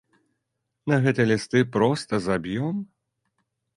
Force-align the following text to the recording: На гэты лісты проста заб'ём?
На 0.91 0.97
гэты 1.03 1.21
лісты 1.31 1.59
проста 1.75 2.21
заб'ём? 2.29 2.75